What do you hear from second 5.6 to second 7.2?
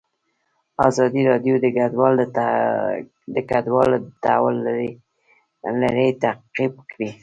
لړۍ تعقیب کړې.